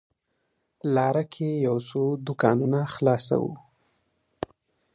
لاره 0.95 1.23
کې 1.33 1.49
یو 1.67 1.77
څو 1.89 2.01
دوکانونه 2.27 2.79
خلاص 2.93 3.27
و. 3.41 3.43